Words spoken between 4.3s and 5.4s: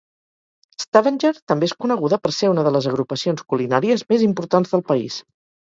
importants del país.